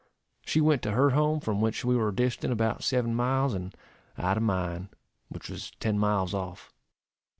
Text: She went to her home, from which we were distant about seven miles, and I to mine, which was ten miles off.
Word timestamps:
She 0.43 0.61
went 0.61 0.81
to 0.81 0.93
her 0.93 1.11
home, 1.11 1.41
from 1.41 1.61
which 1.61 1.85
we 1.85 1.95
were 1.95 2.11
distant 2.11 2.51
about 2.51 2.81
seven 2.83 3.13
miles, 3.13 3.53
and 3.53 3.71
I 4.17 4.33
to 4.33 4.39
mine, 4.39 4.89
which 5.29 5.47
was 5.47 5.69
ten 5.79 5.99
miles 5.99 6.33
off. 6.33 6.73